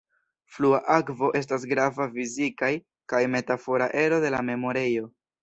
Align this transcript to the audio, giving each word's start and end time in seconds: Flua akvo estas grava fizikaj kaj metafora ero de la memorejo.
Flua 0.53 0.77
akvo 0.93 1.29
estas 1.39 1.65
grava 1.73 2.07
fizikaj 2.15 2.71
kaj 3.15 3.21
metafora 3.35 3.91
ero 4.07 4.21
de 4.27 4.35
la 4.39 4.43
memorejo. 4.51 5.07